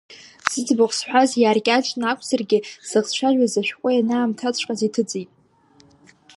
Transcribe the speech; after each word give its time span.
Зыӡбахә 0.51 0.95
сҳәаз, 0.97 1.31
иааркьаҿны 1.41 2.05
акәзаргьы, 2.11 2.59
сзыхцәажәаз, 2.87 3.53
ашәҟәы 3.61 3.89
ианаамҭаҵәҟьаз 3.93 4.79
иҭыҵит. 4.87 5.29